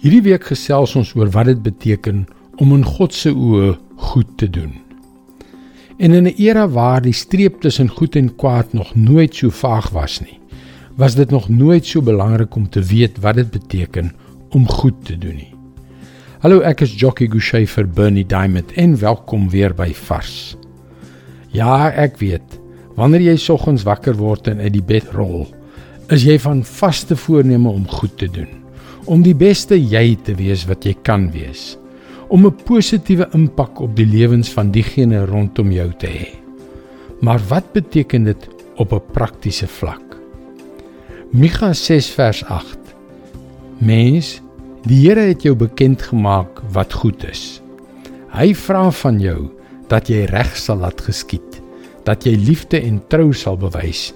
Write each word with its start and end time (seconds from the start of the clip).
Hierdie 0.00 0.22
week 0.24 0.46
gesels 0.48 0.94
ons 0.96 1.10
oor 1.12 1.28
wat 1.34 1.50
dit 1.50 1.58
beteken 1.60 2.22
om 2.64 2.70
in 2.72 2.86
God 2.88 3.12
se 3.12 3.28
oë 3.36 3.74
goed 4.00 4.28
te 4.40 4.46
doen. 4.48 4.72
En 6.00 6.14
in 6.16 6.24
'n 6.24 6.40
era 6.40 6.64
waar 6.68 7.02
die 7.02 7.12
streep 7.12 7.60
tussen 7.60 7.88
goed 7.88 8.16
en 8.16 8.34
kwaad 8.34 8.72
nog 8.72 8.94
nooit 8.94 9.34
so 9.34 9.50
vaag 9.50 9.90
was 9.90 10.20
nie, 10.20 10.40
was 10.96 11.14
dit 11.14 11.30
nog 11.30 11.48
nooit 11.48 11.84
so 11.84 12.00
belangrik 12.00 12.56
om 12.56 12.68
te 12.68 12.80
weet 12.80 13.20
wat 13.20 13.34
dit 13.34 13.50
beteken 13.50 14.12
om 14.50 14.68
goed 14.68 15.04
te 15.04 15.18
doen 15.18 15.36
nie. 15.36 15.54
Hallo, 16.38 16.60
ek 16.60 16.80
is 16.80 17.00
Jockey 17.00 17.26
Gouchee 17.26 17.66
vir 17.66 17.86
Bernie 17.86 18.26
Diamond 18.26 18.72
en 18.72 18.98
welkom 18.98 19.50
weer 19.50 19.74
by 19.74 19.92
Vars. 19.92 20.56
Ja, 21.52 21.90
ek 21.92 22.16
weet. 22.18 22.60
Wanneer 22.96 23.20
jy 23.20 23.36
soggens 23.36 23.82
wakker 23.82 24.16
word 24.16 24.48
en 24.48 24.60
uit 24.60 24.72
die 24.72 24.82
bed 24.82 25.12
rol, 25.12 25.46
is 26.08 26.22
jy 26.24 26.38
van 26.38 26.64
vaste 26.64 27.16
voorneme 27.16 27.68
om 27.68 27.88
goed 27.88 28.18
te 28.18 28.30
doen 28.30 28.59
om 29.10 29.24
die 29.26 29.34
beste 29.34 29.74
jy 29.74 30.14
te 30.22 30.36
wees 30.38 30.62
wat 30.70 30.86
jy 30.86 30.94
kan 31.06 31.30
wees 31.34 31.74
om 32.30 32.46
'n 32.46 32.54
positiewe 32.62 33.26
impak 33.34 33.80
op 33.82 33.96
die 33.96 34.06
lewens 34.06 34.52
van 34.54 34.70
diegene 34.70 35.26
rondom 35.26 35.72
jou 35.72 35.90
te 35.98 36.06
hê. 36.06 36.28
Maar 37.20 37.40
wat 37.48 37.72
beteken 37.72 38.24
dit 38.24 38.48
op 38.76 38.92
'n 38.92 39.02
praktiese 39.12 39.66
vlak? 39.66 40.16
Micha 41.32 41.72
6 41.72 42.10
vers 42.10 42.44
8. 42.44 42.78
Mens, 43.78 44.40
die 44.82 45.08
Here 45.08 45.20
het 45.20 45.42
jou 45.42 45.54
bekend 45.56 46.02
gemaak 46.02 46.62
wat 46.72 46.92
goed 46.92 47.24
is. 47.24 47.62
Hy 48.30 48.54
vra 48.54 48.90
van 48.90 49.20
jou 49.20 49.50
dat 49.88 50.08
jy 50.08 50.24
reg 50.24 50.56
sal 50.56 50.76
laat 50.76 51.00
geskied, 51.00 51.62
dat 52.04 52.24
jy 52.24 52.36
liefde 52.36 52.80
en 52.80 53.02
trou 53.08 53.32
sal 53.32 53.56
bewys, 53.56 54.14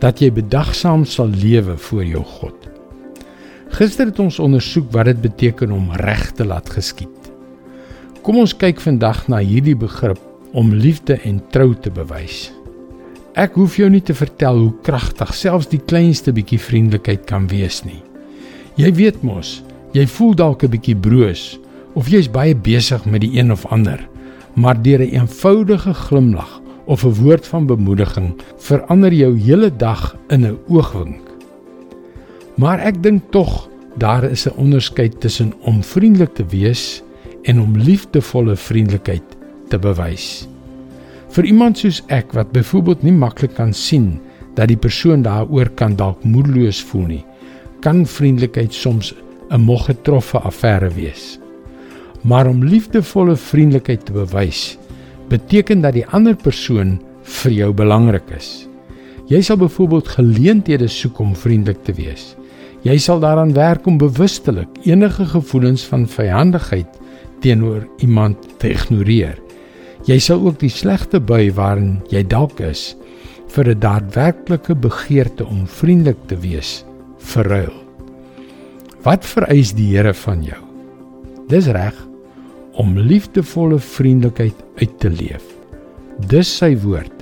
dat 0.00 0.18
jy 0.18 0.32
bedagsaam 0.32 1.04
sal 1.04 1.28
lewe 1.28 1.78
voor 1.78 2.04
jou 2.04 2.24
God. 2.24 2.61
Gister 3.72 4.10
het 4.10 4.18
ons 4.20 4.36
ondersoek 4.42 4.90
wat 4.92 5.08
dit 5.08 5.20
beteken 5.24 5.70
om 5.72 5.92
reg 5.96 6.26
te 6.36 6.44
laat 6.44 6.68
geskied. 6.70 7.30
Kom 8.22 8.36
ons 8.42 8.52
kyk 8.52 8.82
vandag 8.84 9.24
na 9.32 9.40
hierdie 9.40 9.76
begrip 9.76 10.20
om 10.52 10.74
liefde 10.76 11.16
en 11.24 11.40
trou 11.54 11.72
te 11.72 11.90
bewys. 11.90 12.50
Ek 13.32 13.56
hoef 13.56 13.78
jou 13.80 13.88
nie 13.88 14.02
te 14.04 14.12
vertel 14.12 14.60
hoe 14.60 14.74
kragtig 14.84 15.32
selfs 15.32 15.70
die 15.72 15.80
kleinste 15.80 16.34
bietjie 16.36 16.60
vriendelikheid 16.60 17.24
kan 17.30 17.48
wees 17.48 17.80
nie. 17.86 18.02
Jy 18.76 18.92
weet 19.00 19.24
mos, 19.24 19.62
jy 19.96 20.04
voel 20.04 20.36
dalk 20.36 20.64
'n 20.64 20.74
bietjie 20.76 20.96
broos 20.96 21.58
of 21.94 22.12
jy's 22.12 22.28
baie 22.28 22.54
besig 22.54 23.04
met 23.06 23.24
die 23.24 23.38
een 23.40 23.52
of 23.52 23.64
ander, 23.72 24.00
maar 24.54 24.76
deur 24.76 25.00
'n 25.00 25.16
eenvoudige 25.16 25.94
glimlag 25.94 26.60
of 26.84 27.04
'n 27.04 27.14
woord 27.24 27.46
van 27.46 27.66
bemoediging 27.66 28.36
verander 28.58 29.12
jou 29.12 29.38
hele 29.38 29.70
dag 29.76 30.16
in 30.28 30.44
'n 30.44 30.58
oogwink. 30.68 31.31
Maar 32.60 32.78
ek 32.78 33.02
dink 33.02 33.30
tog 33.30 33.68
daar 33.96 34.24
is 34.24 34.46
'n 34.48 34.56
onderskeid 34.56 35.20
tussen 35.20 35.52
om 35.60 35.82
vriendelik 35.82 36.34
te 36.34 36.44
wees 36.48 37.02
en 37.42 37.60
om 37.60 37.76
liefdevolle 37.76 38.56
vriendelikheid 38.56 39.22
te 39.68 39.78
bewys. 39.78 40.48
Vir 41.28 41.44
iemand 41.44 41.78
soos 41.78 42.02
ek 42.06 42.32
wat 42.32 42.52
byvoorbeeld 42.52 43.02
nie 43.02 43.12
maklik 43.12 43.54
kan 43.54 43.72
sien 43.72 44.20
dat 44.54 44.68
die 44.68 44.76
persoon 44.76 45.22
daaroor 45.22 45.68
kan 45.68 45.96
dalk 45.96 46.24
moedeloos 46.24 46.82
voel 46.82 47.06
nie, 47.06 47.24
kan 47.80 48.06
vriendelikheid 48.06 48.74
soms 48.74 49.14
'n 49.50 49.60
moggetroffe 49.60 50.38
affære 50.38 50.90
wees. 50.94 51.38
Maar 52.22 52.46
om 52.46 52.64
liefdevolle 52.64 53.36
vriendelikheid 53.36 54.06
te 54.06 54.12
bewys, 54.12 54.78
beteken 55.28 55.80
dat 55.80 55.92
die 55.92 56.06
ander 56.06 56.36
persoon 56.36 57.00
vir 57.22 57.52
jou 57.52 57.72
belangrik 57.72 58.30
is. 58.36 58.68
Jy 59.26 59.40
sal 59.40 59.56
byvoorbeeld 59.56 60.08
geleenthede 60.08 60.88
soek 60.88 61.18
om 61.18 61.36
vriendelik 61.36 61.84
te 61.84 61.92
wees. 61.92 62.36
Jy 62.82 62.96
sal 62.98 63.20
daaraan 63.22 63.52
werk 63.54 63.86
om 63.86 63.98
bewustelik 63.98 64.80
enige 64.82 65.24
gevoelens 65.30 65.84
van 65.86 66.08
vyandigheid 66.10 66.98
teenoor 67.40 67.86
iemand 68.02 68.38
te 68.58 68.72
ignoreer. 68.74 69.38
Jy 70.06 70.18
sal 70.18 70.42
ook 70.42 70.58
die 70.58 70.70
slegte 70.70 71.20
bui 71.22 71.52
waarin 71.54 72.00
jy 72.10 72.24
dalk 72.26 72.58
is 72.60 72.96
vir 73.54 73.70
'n 73.70 73.78
daadwerklike 73.78 74.74
begeerte 74.74 75.46
om 75.46 75.66
vriendelik 75.66 76.18
te 76.26 76.36
wees 76.36 76.84
verruil. 77.18 77.72
Wat 79.02 79.24
vereis 79.24 79.72
die 79.72 79.96
Here 79.96 80.14
van 80.14 80.42
jou? 80.42 80.62
Dis 81.48 81.66
reg 81.66 81.94
om 82.72 82.98
liefdevolle 82.98 83.78
vriendelikheid 83.78 84.58
uit 84.76 84.98
te 84.98 85.10
leef. 85.10 85.44
Dis 86.28 86.56
sy 86.56 86.76
woord 86.76 87.12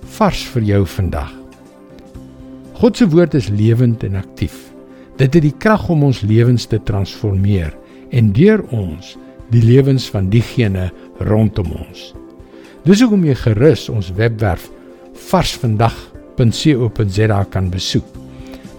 vars 0.00 0.44
vir 0.44 0.62
jou 0.62 0.86
vandag. 0.86 1.32
God 2.74 2.96
se 2.96 3.08
woord 3.08 3.34
is 3.34 3.48
lewend 3.48 4.02
en 4.04 4.16
aktief. 4.16 4.71
Dit 5.22 5.36
het 5.38 5.44
die 5.44 5.54
krag 5.54 5.84
om 5.92 6.00
ons 6.08 6.24
lewens 6.26 6.64
te 6.66 6.80
transformeer 6.82 7.70
en 8.10 8.32
deur 8.34 8.64
ons 8.74 9.12
die 9.52 9.60
lewens 9.62 10.08
van 10.10 10.26
diegene 10.32 10.88
rondom 11.28 11.68
ons. 11.76 12.08
Dis 12.82 12.98
hoekom 13.04 13.22
jy 13.28 13.36
gerus 13.38 13.84
ons 13.92 14.08
webwerf 14.18 14.64
varsvandag.co.za 15.28 17.40
kan 17.54 17.70
besoek. 17.70 18.08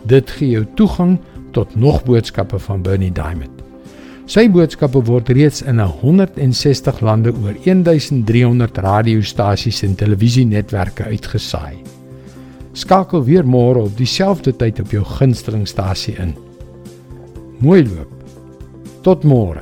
Dit 0.04 0.36
gee 0.36 0.58
jou 0.58 0.66
toegang 0.76 1.16
tot 1.56 1.76
nog 1.80 2.04
boodskappe 2.04 2.60
van 2.60 2.84
Bernie 2.84 3.16
Diamond. 3.16 3.64
Sy 4.28 4.52
boodskappe 4.52 5.00
word 5.08 5.32
reeds 5.32 5.64
in 5.64 5.80
160 5.80 7.00
lande 7.08 7.32
oor 7.32 7.56
1300 7.64 8.84
radiostasies 8.84 9.80
en 9.88 9.96
televisienetwerke 9.96 11.08
uitgesaai. 11.08 11.83
Skakel 12.74 13.22
weer 13.24 13.46
môre 13.46 13.84
op 13.86 13.98
dieselfde 13.98 14.56
tyd 14.58 14.80
op 14.82 14.94
jou 14.94 15.04
gunstelingstasie 15.06 16.16
in. 16.18 16.34
Mooi 17.62 17.84
loop. 17.86 18.10
Tot 19.06 19.24
môre. 19.24 19.62